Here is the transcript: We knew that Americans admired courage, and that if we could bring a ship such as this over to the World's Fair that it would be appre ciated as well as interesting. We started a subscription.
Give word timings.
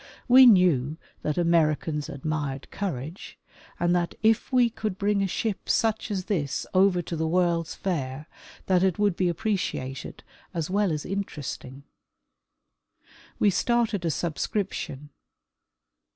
We 0.27 0.47
knew 0.47 0.97
that 1.21 1.37
Americans 1.37 2.09
admired 2.09 2.71
courage, 2.71 3.37
and 3.79 3.95
that 3.95 4.15
if 4.23 4.51
we 4.51 4.67
could 4.67 4.97
bring 4.97 5.21
a 5.21 5.27
ship 5.27 5.69
such 5.69 6.09
as 6.09 6.25
this 6.25 6.65
over 6.73 7.03
to 7.03 7.15
the 7.15 7.27
World's 7.27 7.75
Fair 7.75 8.25
that 8.65 8.81
it 8.81 8.97
would 8.97 9.15
be 9.15 9.31
appre 9.31 9.53
ciated 9.53 10.21
as 10.55 10.71
well 10.71 10.91
as 10.91 11.05
interesting. 11.05 11.83
We 13.37 13.51
started 13.51 14.03
a 14.03 14.09
subscription. 14.09 15.11